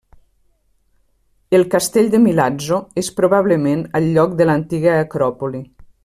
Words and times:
El 1.57 1.65
castell 1.75 2.09
de 2.15 2.21
Milazzo 2.23 2.79
és 3.05 3.11
probablement 3.21 3.87
al 3.99 4.11
lloc 4.17 4.33
de 4.39 4.49
l'antiga 4.51 4.97
acròpoli. 5.07 5.63